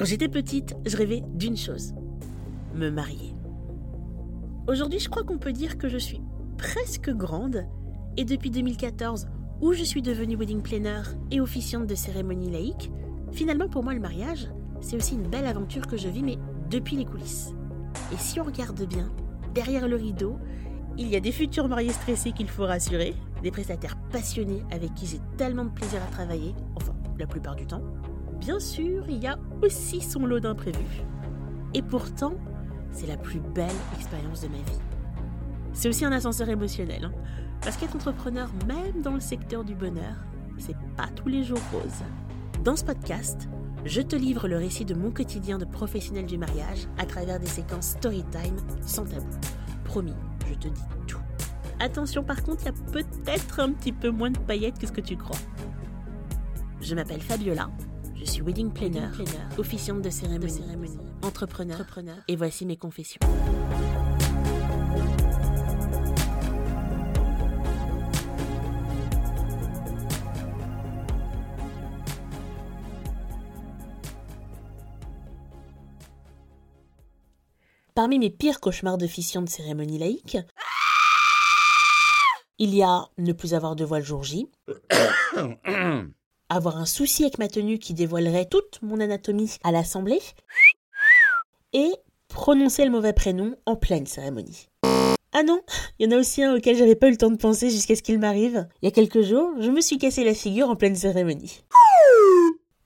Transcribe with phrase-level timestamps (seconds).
[0.00, 1.92] Quand j'étais petite, je rêvais d'une chose
[2.74, 3.34] me marier.
[4.66, 6.22] Aujourd'hui, je crois qu'on peut dire que je suis
[6.56, 7.66] presque grande
[8.16, 9.26] et depuis 2014,
[9.60, 12.90] où je suis devenue wedding planner et officiante de cérémonie laïque,
[13.30, 14.48] finalement pour moi le mariage,
[14.80, 16.38] c'est aussi une belle aventure que je vis, mais
[16.70, 17.52] depuis les coulisses.
[18.10, 19.12] Et si on regarde bien,
[19.52, 20.38] derrière le rideau,
[20.96, 25.04] il y a des futurs mariés stressés qu'il faut rassurer, des prestataires passionnés avec qui
[25.04, 27.82] j'ai tellement de plaisir à travailler, enfin la plupart du temps.
[28.38, 31.02] Bien sûr, il y a aussi son lot d'imprévus.
[31.74, 32.34] Et pourtant,
[32.92, 34.80] c'est la plus belle expérience de ma vie.
[35.72, 37.12] C'est aussi un ascenseur émotionnel, hein.
[37.62, 40.16] parce qu'être entrepreneur, même dans le secteur du bonheur,
[40.58, 42.04] c'est pas tous les jours rose.
[42.64, 43.48] Dans ce podcast,
[43.84, 47.46] je te livre le récit de mon quotidien de professionnel du mariage à travers des
[47.46, 49.26] séquences story time sans tabou.
[49.84, 50.14] Promis,
[50.48, 51.20] je te dis tout.
[51.78, 54.92] Attention par contre, il y a peut-être un petit peu moins de paillettes que ce
[54.92, 55.38] que tu crois.
[56.82, 57.70] Je m'appelle Fabiola,
[58.20, 59.08] je suis wedding planner,
[59.56, 60.60] officiante de cérémonie,
[61.22, 63.18] entrepreneur, entrepreneur, et voici mes confessions.
[77.94, 80.38] Parmi mes pires cauchemars d'officiant de cérémonie laïque,
[82.58, 84.46] il y a ne plus avoir de voile jour J,
[86.50, 90.20] avoir un souci avec ma tenue qui dévoilerait toute mon anatomie à l'assemblée,
[91.72, 91.92] et
[92.28, 94.68] prononcer le mauvais prénom en pleine cérémonie.
[95.32, 95.62] Ah non,
[95.98, 97.94] il y en a aussi un auquel j'avais pas eu le temps de penser jusqu'à
[97.94, 98.66] ce qu'il m'arrive.
[98.82, 101.62] Il y a quelques jours, je me suis cassé la figure en pleine cérémonie.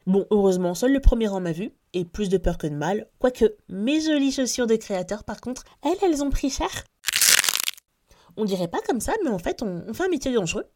[0.07, 3.07] Bon, heureusement, seul le premier rang m'a vu, et plus de peur que de mal,
[3.19, 6.69] quoique mes jolies chaussures de créateur, par contre, elles, elles ont pris cher.
[8.37, 10.67] On dirait pas comme ça, mais en fait, on, fait un métier dangereux.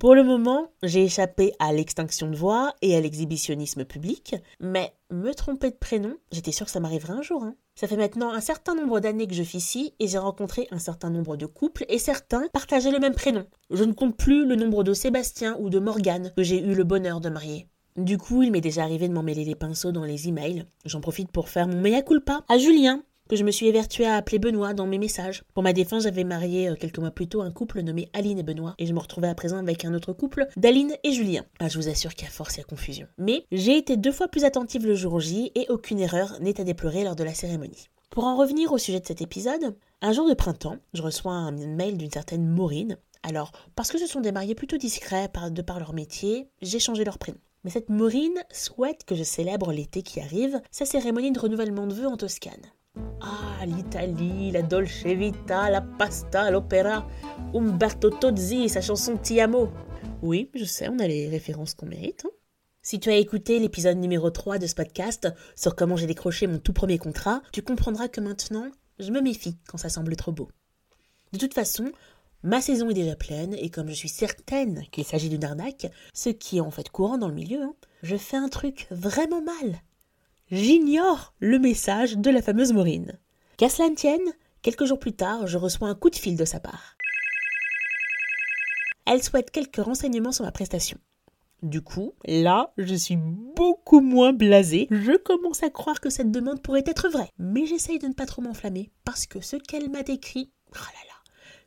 [0.00, 5.32] Pour le moment, j'ai échappé à l'extinction de voix et à l'exhibitionnisme public, mais me
[5.32, 7.44] tromper de prénom, j'étais sûre que ça m'arriverait un jour.
[7.44, 7.54] Hein.
[7.76, 10.80] Ça fait maintenant un certain nombre d'années que je fais ici et j'ai rencontré un
[10.80, 13.46] certain nombre de couples et certains partageaient le même prénom.
[13.70, 16.84] Je ne compte plus le nombre de Sébastien ou de Morgane que j'ai eu le
[16.84, 17.68] bonheur de marier.
[17.96, 20.64] Du coup, il m'est déjà arrivé de m'emmêler les pinceaux dans les emails.
[20.84, 24.16] J'en profite pour faire mon mea culpa à Julien, que je me suis évertué à
[24.16, 25.44] appeler Benoît dans mes messages.
[25.54, 28.42] Pour ma défense, j'avais marié euh, quelques mois plus tôt un couple nommé Aline et
[28.42, 31.44] Benoît, et je me retrouvais à présent avec un autre couple d'Aline et Julien.
[31.58, 33.06] Ah, je vous assure qu'il y a force et confusion.
[33.18, 36.64] Mais j'ai été deux fois plus attentive le jour J, et aucune erreur n'est à
[36.64, 37.88] déplorer lors de la cérémonie.
[38.10, 41.50] Pour en revenir au sujet de cet épisode, un jour de printemps, je reçois un
[41.50, 42.96] mail d'une certaine Maureen.
[43.22, 47.04] Alors, parce que ce sont des mariés plutôt discrets de par leur métier, j'ai changé
[47.04, 47.38] leur prénom.
[47.64, 51.94] Mais cette Maureen souhaite que je célèbre l'été qui arrive sa cérémonie de renouvellement de
[51.94, 52.70] vœux en Toscane.
[53.20, 57.06] Ah, l'Italie, la Dolce Vita, la pasta, l'opéra,
[57.54, 59.70] Umberto Tozzi, sa chanson Ti amo.
[60.22, 62.24] Oui, je sais, on a les références qu'on mérite.
[62.26, 62.30] Hein.
[62.82, 66.58] Si tu as écouté l'épisode numéro 3 de ce podcast sur comment j'ai décroché mon
[66.58, 70.48] tout premier contrat, tu comprendras que maintenant, je me méfie quand ça semble trop beau.
[71.32, 71.90] De toute façon,
[72.44, 76.28] Ma saison est déjà pleine et comme je suis certaine qu'il s'agit d'une arnaque, ce
[76.28, 79.80] qui est en fait courant dans le milieu, hein, je fais un truc vraiment mal.
[80.54, 83.18] J'ignore le message de la fameuse Maureen.
[83.56, 84.32] Qu'à cela ne tienne,
[84.62, 86.96] quelques jours plus tard, je reçois un coup de fil de sa part.
[89.04, 90.96] Elle souhaite quelques renseignements sur ma prestation.
[91.64, 94.86] Du coup, là, je suis beaucoup moins blasée.
[94.92, 97.32] Je commence à croire que cette demande pourrait être vraie.
[97.36, 101.08] Mais j'essaye de ne pas trop m'enflammer parce que ce qu'elle m'a décrit, oh là
[101.08, 101.13] là,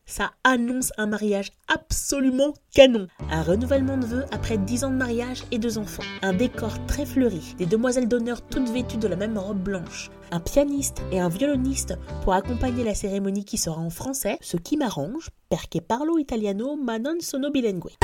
[0.07, 3.07] ça annonce un mariage absolument canon.
[3.29, 6.03] Un renouvellement de vœux après 10 ans de mariage et deux enfants.
[6.23, 10.09] Un décor très fleuri, des demoiselles d'honneur toutes vêtues de la même robe blanche.
[10.31, 14.77] Un pianiste et un violoniste pour accompagner la cérémonie qui sera en français, ce qui
[14.77, 17.97] m'arrange, perché parlo italiano ma non sono bilingue.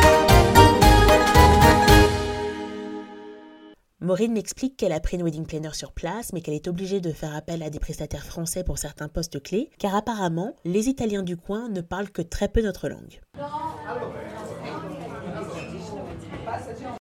[4.03, 7.14] Maureen m'explique qu'elle a pris une wedding planner sur place, mais qu'elle est obligée de
[7.14, 11.38] faire appel à des prestataires français pour certains postes clés, car apparemment, les Italiens du
[11.38, 13.22] coin ne parlent que très peu notre langue.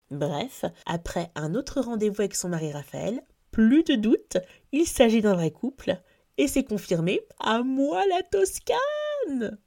[0.09, 3.21] Bref, après un autre rendez-vous avec son mari Raphaël,
[3.51, 4.37] plus de doute,
[4.71, 5.97] il s'agit d'un vrai couple,
[6.39, 9.59] et c'est confirmé, à moi la Toscane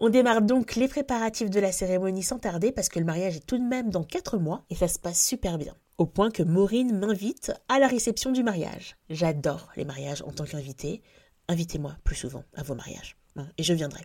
[0.00, 3.46] On démarre donc les préparatifs de la cérémonie sans tarder parce que le mariage est
[3.46, 5.74] tout de même dans 4 mois et ça se passe super bien.
[5.98, 8.96] Au point que Maureen m'invite à la réception du mariage.
[9.10, 11.02] J'adore les mariages en tant qu'invité.
[11.48, 14.02] Invitez-moi plus souvent à vos mariages hein, et je viendrai.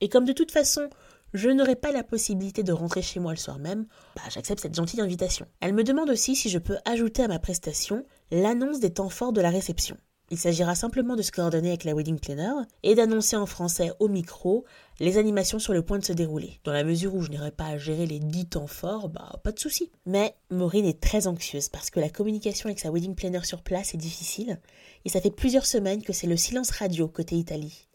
[0.00, 0.88] Et comme de toute façon,
[1.32, 4.76] je n'aurai pas la possibilité de rentrer chez moi le soir même, bah, j'accepte cette
[4.76, 5.46] gentille invitation.
[5.60, 9.32] Elle me demande aussi si je peux ajouter à ma prestation l'annonce des temps forts
[9.32, 9.96] de la réception.
[10.34, 14.08] Il s'agira simplement de se coordonner avec la wedding planner et d'annoncer en français au
[14.08, 14.64] micro
[14.98, 16.58] les animations sur le point de se dérouler.
[16.64, 19.52] Dans la mesure où je n'irai pas à gérer les dix temps forts, bah pas
[19.52, 19.92] de souci.
[20.06, 23.94] Mais Maureen est très anxieuse parce que la communication avec sa wedding planner sur place
[23.94, 24.58] est difficile
[25.04, 27.86] et ça fait plusieurs semaines que c'est le silence radio côté Italie.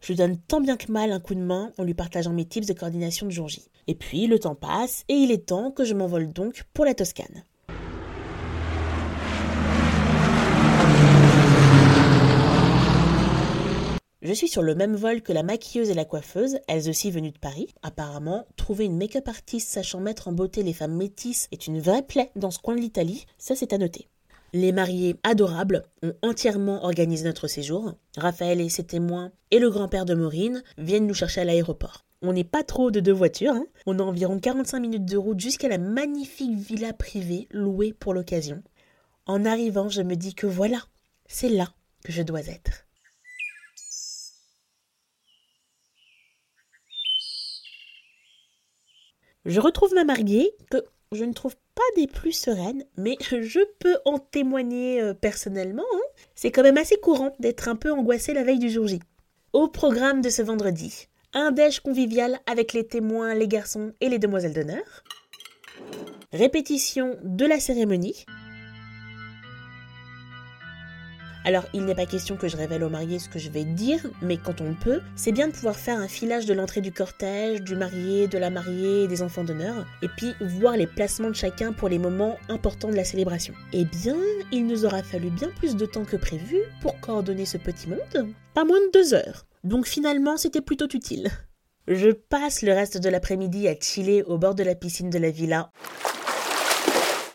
[0.00, 2.66] Je donne tant bien que mal un coup de main en lui partageant mes tips
[2.66, 3.68] de coordination de jour J.
[3.88, 6.94] Et puis le temps passe et il est temps que je m'envole donc pour la
[6.94, 7.44] Toscane.
[14.20, 17.30] Je suis sur le même vol que la maquilleuse et la coiffeuse, elles aussi venues
[17.30, 17.68] de Paris.
[17.82, 22.02] Apparemment, trouver une make-up artiste sachant mettre en beauté les femmes métisses est une vraie
[22.02, 24.08] plaie dans ce coin de l'Italie, ça c'est à noter.
[24.52, 27.94] Les mariés adorables ont entièrement organisé notre séjour.
[28.16, 32.04] Raphaël et ses témoins et le grand-père de Maureen viennent nous chercher à l'aéroport.
[32.20, 33.66] On n'est pas trop de deux voitures, hein.
[33.86, 38.64] on a environ 45 minutes de route jusqu'à la magnifique villa privée louée pour l'occasion.
[39.26, 40.82] En arrivant, je me dis que voilà,
[41.28, 41.68] c'est là
[42.02, 42.87] que je dois être.
[49.48, 53.96] Je retrouve ma mariée, que je ne trouve pas des plus sereines, mais je peux
[54.04, 55.86] en témoigner euh, personnellement.
[55.94, 56.20] Hein.
[56.34, 59.00] C'est quand même assez courant d'être un peu angoissé la veille du jour J.
[59.54, 64.18] Au programme de ce vendredi, un déj convivial avec les témoins, les garçons et les
[64.18, 65.02] demoiselles d'honneur.
[66.34, 68.26] Répétition de la cérémonie.
[71.44, 74.00] Alors, il n'est pas question que je révèle aux mariés ce que je vais dire,
[74.20, 77.62] mais quand on peut, c'est bien de pouvoir faire un filage de l'entrée du cortège,
[77.62, 81.72] du marié, de la mariée des enfants d'honneur, et puis voir les placements de chacun
[81.72, 83.54] pour les moments importants de la célébration.
[83.72, 84.16] Eh bien,
[84.52, 88.34] il nous aura fallu bien plus de temps que prévu pour coordonner ce petit monde.
[88.54, 89.46] Pas moins de deux heures.
[89.64, 91.28] Donc finalement, c'était plutôt utile.
[91.86, 95.30] Je passe le reste de l'après-midi à chiller au bord de la piscine de la
[95.30, 95.70] villa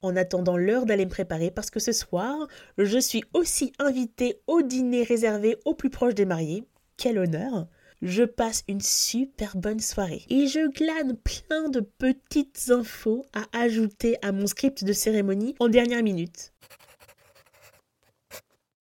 [0.04, 2.48] en attendant l'heure d'aller me préparer parce que ce soir,
[2.78, 6.66] je suis aussi invitée au dîner réservé aux plus proches des mariés.
[6.98, 7.68] Quel honneur
[8.04, 14.18] je passe une super bonne soirée et je glane plein de petites infos à ajouter
[14.22, 16.52] à mon script de cérémonie en dernière minute.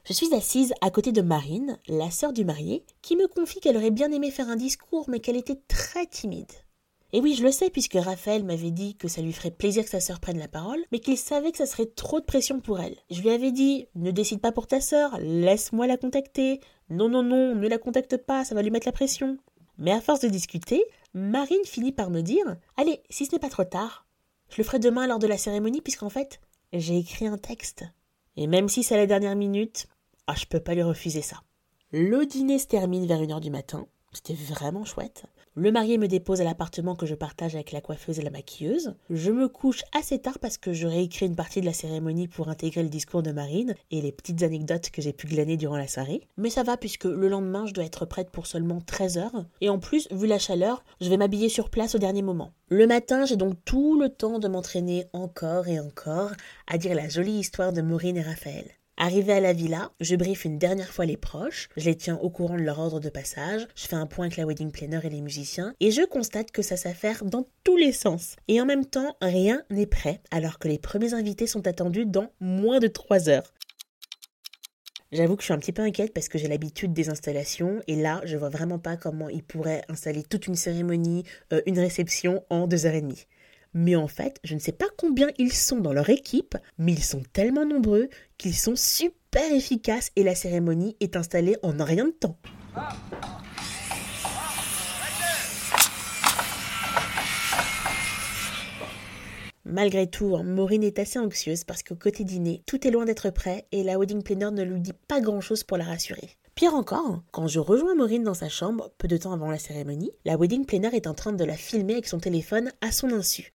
[0.05, 3.77] Je suis assise à côté de Marine, la sœur du marié, qui me confie qu'elle
[3.77, 6.51] aurait bien aimé faire un discours mais qu'elle était très timide.
[7.15, 9.91] Et oui, je le sais, puisque Raphaël m'avait dit que ça lui ferait plaisir que
[9.91, 12.81] sa sœur prenne la parole, mais qu'il savait que ça serait trop de pression pour
[12.81, 12.97] elle.
[13.11, 16.61] Je lui avais dit Ne décide pas pour ta sœur, laisse-moi la contacter.
[16.89, 19.37] Non, non, non, ne la contacte pas, ça va lui mettre la pression.
[19.77, 20.83] Mais à force de discuter,
[21.13, 24.07] Marine finit par me dire Allez, si ce n'est pas trop tard,
[24.49, 26.41] je le ferai demain lors de la cérémonie, puisqu'en fait,
[26.73, 27.85] j'ai écrit un texte.
[28.37, 29.87] Et même si c'est la dernière minute,
[30.27, 31.43] ah, je peux pas lui refuser ça.
[31.91, 33.87] Le dîner se termine vers une heure du matin.
[34.13, 35.25] C'était vraiment chouette.
[35.55, 38.95] Le marié me dépose à l'appartement que je partage avec la coiffeuse et la maquilleuse.
[39.11, 42.49] Je me couche assez tard parce que je réécris une partie de la cérémonie pour
[42.49, 45.89] intégrer le discours de Marine et les petites anecdotes que j'ai pu glaner durant la
[45.89, 46.23] soirée.
[46.39, 49.45] Mais ça va puisque le lendemain je dois être prête pour seulement 13 heures.
[49.61, 52.55] Et en plus, vu la chaleur, je vais m'habiller sur place au dernier moment.
[52.69, 56.31] Le matin, j'ai donc tout le temps de m'entraîner encore et encore
[56.67, 58.71] à dire la jolie histoire de Maureen et Raphaël.
[58.99, 62.29] Arrivé à la villa, je briefe une dernière fois les proches, je les tiens au
[62.29, 65.09] courant de leur ordre de passage, je fais un point avec la wedding planner et
[65.09, 68.37] les musiciens, et je constate que ça s'affaire dans tous les sens.
[68.49, 72.31] Et en même temps, rien n'est prêt, alors que les premiers invités sont attendus dans
[72.39, 73.55] moins de 3 heures.
[75.11, 77.97] J'avoue que je suis un petit peu inquiète parce que j'ai l'habitude des installations et
[77.97, 82.45] là, je vois vraiment pas comment ils pourraient installer toute une cérémonie, euh, une réception
[82.49, 83.27] en deux heures et demie.
[83.75, 87.05] Mais en fait, je ne sais pas combien ils sont dans leur équipe, mais ils
[87.05, 92.11] sont tellement nombreux qu'ils sont super efficaces et la cérémonie est installée en rien de
[92.11, 92.39] temps.
[99.65, 103.31] Malgré tout, hein, Maureen est assez anxieuse parce qu'au côté dîner, tout est loin d'être
[103.31, 106.37] prêt et la wedding planner ne lui dit pas grand chose pour la rassurer.
[106.55, 110.13] Pire encore, quand je rejoins Maureen dans sa chambre, peu de temps avant la cérémonie,
[110.25, 113.53] la wedding planner est en train de la filmer avec son téléphone à son insu.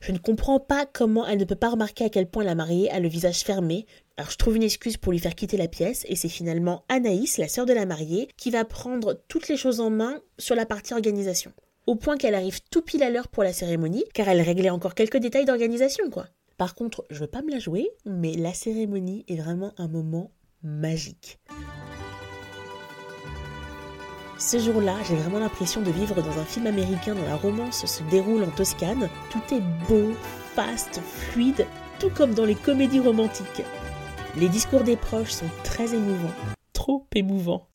[0.00, 2.90] Je ne comprends pas comment elle ne peut pas remarquer à quel point la mariée
[2.90, 3.86] a le visage fermé.
[4.16, 7.38] Alors je trouve une excuse pour lui faire quitter la pièce et c'est finalement Anaïs,
[7.38, 10.66] la sœur de la mariée, qui va prendre toutes les choses en main sur la
[10.66, 11.52] partie organisation.
[11.86, 14.94] Au point qu'elle arrive tout pile à l'heure pour la cérémonie, car elle réglait encore
[14.94, 16.26] quelques détails d'organisation, quoi.
[16.58, 20.32] Par contre, je veux pas me la jouer, mais la cérémonie est vraiment un moment
[20.64, 21.38] magique.
[24.40, 28.02] Ce jour-là, j'ai vraiment l'impression de vivre dans un film américain dont la romance se
[28.10, 29.08] déroule en Toscane.
[29.30, 30.12] Tout est beau,
[30.56, 31.64] fast, fluide,
[32.00, 33.62] tout comme dans les comédies romantiques.
[34.36, 36.34] Les discours des proches sont très émouvants,
[36.72, 37.68] trop émouvants.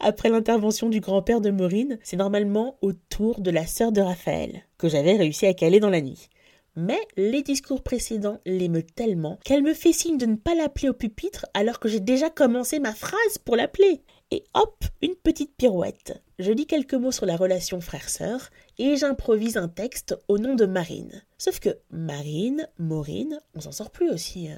[0.00, 4.64] après l'intervention du grand-père de Maureen, c'est normalement au tour de la sœur de Raphaël,
[4.78, 6.28] que j'avais réussi à caler dans la nuit.
[6.76, 10.92] Mais les discours précédents l'émeut tellement qu'elle me fait signe de ne pas l'appeler au
[10.92, 14.02] pupitre alors que j'ai déjà commencé ma phrase pour l'appeler.
[14.32, 16.20] Et hop, une petite pirouette.
[16.40, 20.66] Je dis quelques mots sur la relation frère-sœur et j'improvise un texte au nom de
[20.66, 21.22] Marine.
[21.38, 24.50] Sauf que Marine, Maureen, on s'en sort plus aussi.
[24.50, 24.56] Euh.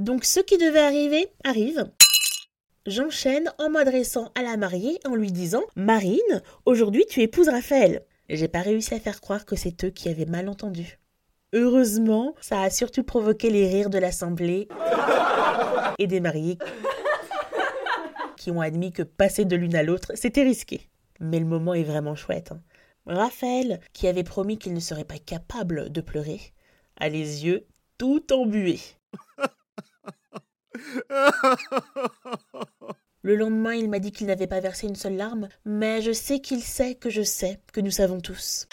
[0.00, 1.88] Donc ce qui devait arriver arrive.
[2.86, 8.04] J'enchaîne en m'adressant à la mariée en lui disant Marine, aujourd'hui tu épouses Raphaël.
[8.28, 10.98] J'ai pas réussi à faire croire que c'est eux qui avaient mal entendu.
[11.56, 14.68] Heureusement, ça a surtout provoqué les rires de l'assemblée
[15.98, 16.58] et des mariés
[18.36, 20.90] qui ont admis que passer de l'une à l'autre, c'était risqué.
[21.18, 22.52] Mais le moment est vraiment chouette.
[22.52, 22.60] Hein.
[23.06, 26.40] Raphaël, qui avait promis qu'il ne serait pas capable de pleurer,
[27.00, 27.64] a les yeux
[27.96, 28.80] tout embués.
[33.22, 36.40] Le lendemain, il m'a dit qu'il n'avait pas versé une seule larme, mais je sais
[36.40, 38.68] qu'il sait que je sais que nous savons tous.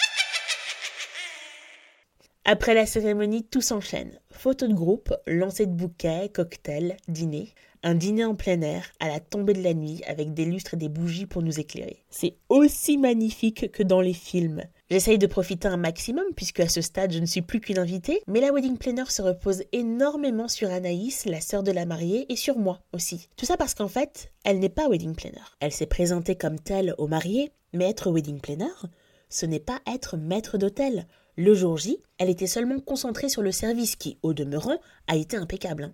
[2.45, 4.19] Après la cérémonie, tout s'enchaîne.
[4.29, 7.53] Photos de groupe, lancer de bouquets, cocktails, dîner.
[7.83, 10.77] Un dîner en plein air, à la tombée de la nuit, avec des lustres et
[10.77, 12.03] des bougies pour nous éclairer.
[12.09, 14.61] C'est aussi magnifique que dans les films.
[14.89, 18.21] J'essaye de profiter un maximum, puisque à ce stade je ne suis plus qu'une invitée,
[18.27, 22.35] mais la wedding planner se repose énormément sur Anaïs, la sœur de la mariée, et
[22.35, 23.29] sur moi aussi.
[23.37, 25.55] Tout ça parce qu'en fait, elle n'est pas wedding planner.
[25.61, 28.73] Elle s'est présentée comme telle au marié, mais être wedding planner,
[29.29, 31.07] ce n'est pas être maître d'hôtel.
[31.35, 35.35] Le jour J, elle était seulement concentrée sur le service qui, au demeurant, a été
[35.35, 35.85] impeccable.
[35.85, 35.93] Hein.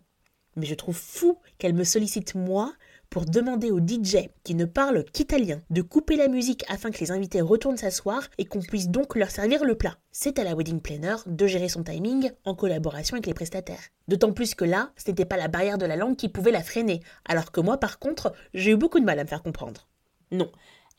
[0.57, 2.73] Mais je trouve fou qu'elle me sollicite moi
[3.09, 7.11] pour demander au DJ, qui ne parle qu'italien, de couper la musique afin que les
[7.11, 9.97] invités retournent s'asseoir et qu'on puisse donc leur servir le plat.
[10.11, 13.79] C'est à la wedding planner de gérer son timing en collaboration avec les prestataires.
[14.09, 16.63] D'autant plus que là, ce n'était pas la barrière de la langue qui pouvait la
[16.63, 19.87] freiner, alors que moi par contre, j'ai eu beaucoup de mal à me faire comprendre.
[20.31, 20.51] Non,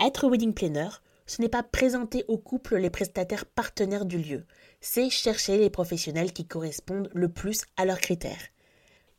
[0.05, 0.89] être wedding planner,
[1.31, 4.47] ce n'est pas présenter au couple les prestataires partenaires du lieu,
[4.81, 8.49] c'est chercher les professionnels qui correspondent le plus à leurs critères.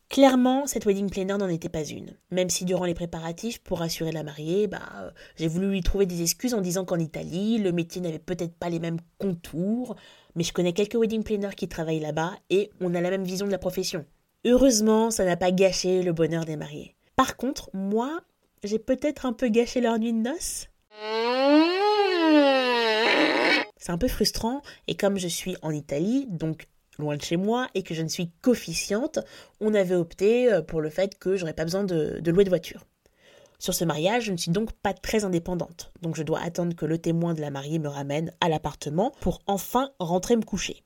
[0.10, 2.18] Clairement, cette wedding planner n'en était pas une.
[2.30, 6.06] Même si durant les préparatifs, pour rassurer la mariée, bah, euh, j'ai voulu lui trouver
[6.06, 9.96] des excuses en disant qu'en Italie, le métier n'avait peut-être pas les mêmes contours,
[10.36, 13.46] mais je connais quelques wedding planners qui travaillent là-bas et on a la même vision
[13.46, 14.03] de la profession.
[14.44, 16.98] Heureusement, ça n'a pas gâché le bonheur des mariés.
[17.15, 18.20] Par contre, moi,
[18.65, 20.68] j'ai peut-être un peu gâché leur nuit de noces.
[23.82, 26.68] C'est un peu frustrant et comme je suis en Italie, donc
[27.00, 29.20] loin de chez moi et que je ne suis qu'officiante,
[29.60, 32.50] on avait opté euh, pour le fait que j'aurais pas besoin de, de louer de
[32.50, 32.86] voiture.
[33.58, 36.86] Sur ce mariage, je ne suis donc pas très indépendante, donc je dois attendre que
[36.86, 40.84] le témoin de la mariée me ramène à l'appartement pour enfin rentrer me coucher.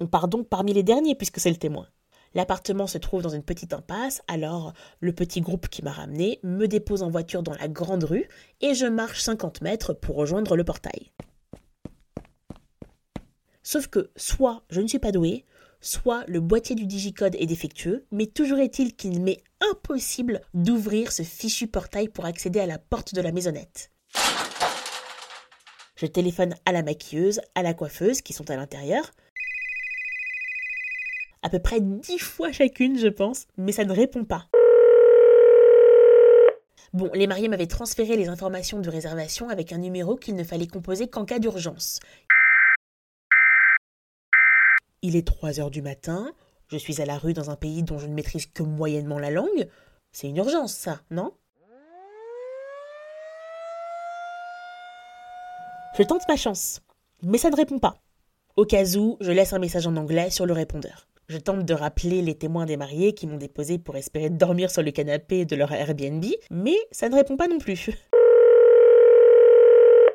[0.00, 1.88] On part donc parmi les derniers puisque c'est le témoin.
[2.34, 6.66] L'appartement se trouve dans une petite impasse, alors le petit groupe qui m'a ramené me
[6.66, 8.28] dépose en voiture dans la grande rue
[8.62, 11.10] et je marche 50 mètres pour rejoindre le portail.
[13.64, 15.46] Sauf que soit je ne suis pas doué,
[15.80, 19.42] soit le boîtier du digicode est défectueux, mais toujours est-il qu'il m'est
[19.72, 23.90] impossible d'ouvrir ce fichu portail pour accéder à la porte de la maisonnette.
[25.96, 29.10] Je téléphone à la maquilleuse, à la coiffeuse qui sont à l'intérieur.
[31.42, 34.46] À peu près dix fois chacune, je pense, mais ça ne répond pas.
[36.94, 40.68] Bon, les mariés m'avaient transféré les informations de réservation avec un numéro qu'il ne fallait
[40.68, 41.98] composer qu'en cas d'urgence.
[45.06, 46.32] Il est 3 heures du matin,
[46.68, 49.30] je suis à la rue dans un pays dont je ne maîtrise que moyennement la
[49.30, 49.68] langue.
[50.12, 51.34] C'est une urgence, ça, non?
[55.98, 56.80] Je tente ma chance,
[57.22, 58.00] mais ça ne répond pas.
[58.56, 61.06] Au cas où, je laisse un message en anglais sur le répondeur.
[61.28, 64.82] Je tente de rappeler les témoins des mariés qui m'ont déposé pour espérer dormir sur
[64.82, 67.90] le canapé de leur Airbnb, mais ça ne répond pas non plus.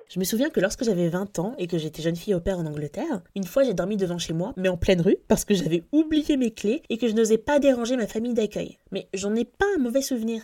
[0.09, 2.57] Je me souviens que lorsque j'avais 20 ans et que j'étais jeune fille au père
[2.57, 5.53] en Angleterre, une fois j'ai dormi devant chez moi, mais en pleine rue, parce que
[5.53, 8.79] j'avais oublié mes clés et que je n'osais pas déranger ma famille d'accueil.
[8.91, 10.41] Mais j'en ai pas un mauvais souvenir.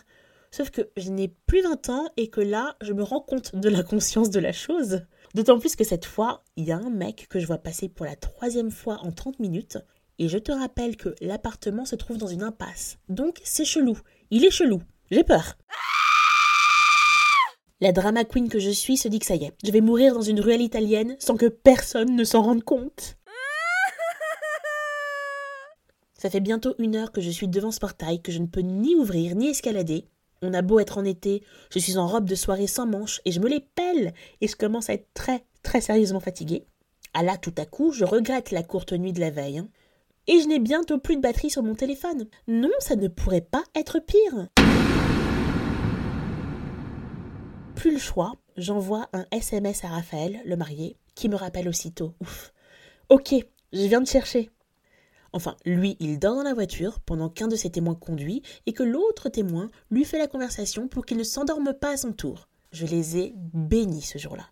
[0.52, 3.68] Sauf que je n'ai plus 20 ans et que là, je me rends compte de
[3.68, 5.02] la conscience de la chose.
[5.34, 8.06] D'autant plus que cette fois, il y a un mec que je vois passer pour
[8.06, 9.80] la troisième fois en 30 minutes.
[10.20, 13.00] Et je te rappelle que l'appartement se trouve dans une impasse.
[13.10, 13.98] Donc c'est chelou.
[14.30, 14.84] Il est chelou.
[15.10, 15.58] J'ai peur.
[17.82, 20.14] La drama queen que je suis se dit que ça y est, je vais mourir
[20.14, 23.18] dans une ruelle italienne sans que personne ne s'en rende compte.
[26.18, 28.62] Ça fait bientôt une heure que je suis devant ce portail que je ne peux
[28.62, 30.08] ni ouvrir ni escalader.
[30.42, 33.34] On a beau être en été, je suis en robe de soirée sans manches et
[33.34, 36.66] je me les pelle et je commence à être très très sérieusement fatiguée.
[37.14, 39.58] Ah là, tout à coup, je regrette la courte nuit de la veille.
[39.58, 39.68] Hein.
[40.28, 42.28] Et je n'ai bientôt plus de batterie sur mon téléphone.
[42.48, 44.48] Non, ça ne pourrait pas être pire.
[47.90, 52.14] Le choix, j'envoie un SMS à Raphaël, le marié, qui me rappelle aussitôt.
[52.22, 52.54] Ouf.
[53.10, 53.34] Ok,
[53.74, 54.50] je viens de chercher.
[55.34, 58.84] Enfin, lui, il dort dans la voiture pendant qu'un de ses témoins conduit et que
[58.84, 62.48] l'autre témoin lui fait la conversation pour qu'il ne s'endorme pas à son tour.
[62.72, 64.50] Je les ai bénis ce jour-là.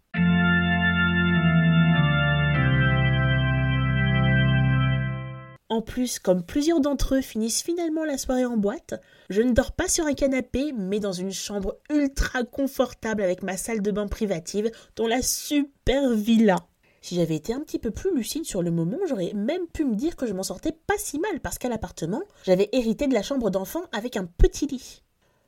[5.73, 8.93] En plus, comme plusieurs d'entre eux finissent finalement la soirée en boîte,
[9.31, 13.57] je ne dors pas sur un canapé, mais dans une chambre ultra confortable avec ma
[13.57, 16.57] salle de bain privative dans la super villa.
[17.01, 19.95] Si j'avais été un petit peu plus lucide sur le moment, j'aurais même pu me
[19.95, 23.23] dire que je m'en sortais pas si mal parce qu'à l'appartement, j'avais hérité de la
[23.23, 25.01] chambre d'enfant avec un petit lit.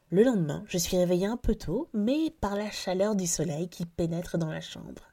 [0.09, 3.85] Le lendemain, je suis réveillée un peu tôt, mais par la chaleur du soleil qui
[3.85, 5.03] pénètre dans la chambre.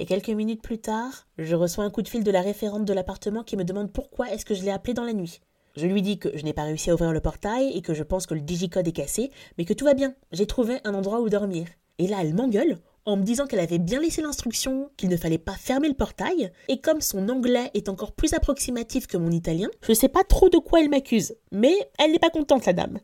[0.00, 2.92] Et quelques minutes plus tard, je reçois un coup de fil de la référente de
[2.92, 5.40] l'appartement qui me demande pourquoi est-ce que je l'ai appelé dans la nuit.
[5.76, 8.04] Je lui dis que je n'ai pas réussi à ouvrir le portail et que je
[8.04, 11.20] pense que le digicode est cassé, mais que tout va bien, j'ai trouvé un endroit
[11.20, 11.66] où dormir.
[11.98, 15.36] Et là, elle m'engueule en me disant qu'elle avait bien laissé l'instruction, qu'il ne fallait
[15.36, 19.68] pas fermer le portail, et comme son anglais est encore plus approximatif que mon italien,
[19.82, 23.00] je sais pas trop de quoi elle m'accuse, mais elle n'est pas contente, la dame.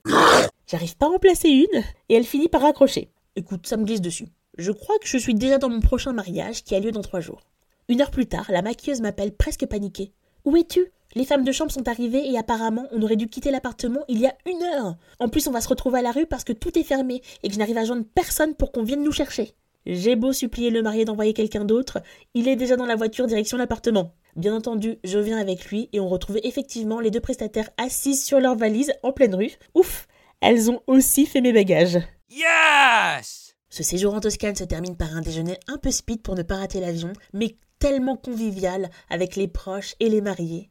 [0.69, 3.11] J'arrive pas à en placer une, et elle finit par raccrocher.
[3.35, 4.29] Écoute, ça me glisse dessus.
[4.57, 7.19] Je crois que je suis déjà dans mon prochain mariage qui a lieu dans trois
[7.19, 7.43] jours.
[7.89, 10.13] Une heure plus tard, la maquilleuse m'appelle presque paniquée.
[10.45, 10.93] Où es-tu?
[11.17, 14.27] Les femmes de chambre sont arrivées et apparemment on aurait dû quitter l'appartement il y
[14.27, 14.97] a une heure.
[15.19, 17.49] En plus, on va se retrouver à la rue parce que tout est fermé et
[17.49, 19.55] que je n'arrive à joindre personne pour qu'on vienne nous chercher.
[19.87, 22.01] J'ai beau supplier le marié d'envoyer quelqu'un d'autre,
[22.33, 24.13] il est déjà dans la voiture direction l'appartement.
[24.35, 28.41] Bien entendu, je viens avec lui et on retrouve effectivement les deux prestataires assises sur
[28.41, 29.53] leur valise en pleine rue.
[29.75, 30.07] Ouf,
[30.41, 31.99] elles ont aussi fait mes bagages.
[32.31, 33.44] Yes
[33.75, 36.59] ce séjour en Toscane se termine par un déjeuner un peu speed pour ne pas
[36.59, 40.69] rater l'avion, mais tellement convivial avec les proches et les mariés.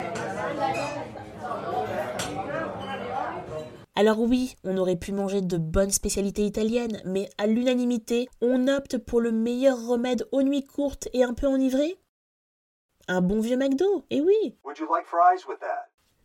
[3.97, 8.97] Alors oui, on aurait pu manger de bonnes spécialités italiennes, mais à l'unanimité, on opte
[8.97, 11.99] pour le meilleur remède aux nuits courtes et un peu enivrées.
[13.09, 14.57] Un bon vieux McDo, eh oui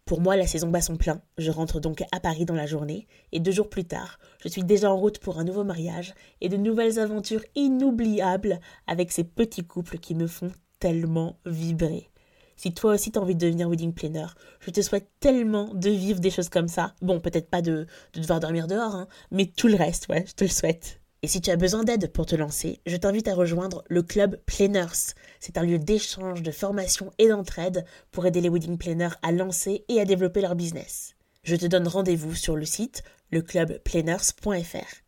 [0.09, 1.21] pour moi, la saison bat son plein.
[1.37, 4.65] Je rentre donc à Paris dans la journée, et deux jours plus tard, je suis
[4.65, 9.67] déjà en route pour un nouveau mariage et de nouvelles aventures inoubliables avec ces petits
[9.67, 12.09] couples qui me font tellement vibrer.
[12.57, 14.29] Si toi aussi t'as envie de devenir wedding planner,
[14.61, 16.95] je te souhaite tellement de vivre des choses comme ça.
[17.03, 20.45] Bon, peut-être pas de, devoir dormir dehors, hein, mais tout le reste, ouais, je te
[20.45, 21.03] le souhaite.
[21.23, 24.41] Et si tu as besoin d'aide pour te lancer, je t'invite à rejoindre le club
[24.47, 25.15] Planners.
[25.41, 29.85] C'est un lieu d'échange, de formation et d'entraide pour aider les wedding planners à lancer
[29.89, 31.17] et à développer leur business.
[31.43, 33.03] Je te donne rendez-vous sur le site
[33.33, 35.03] leclubplanners.fr.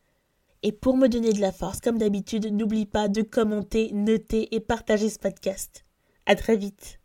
[0.62, 4.60] Et pour me donner de la force, comme d'habitude, n'oublie pas de commenter, noter et
[4.60, 5.84] partager ce podcast.
[6.26, 6.99] À très vite.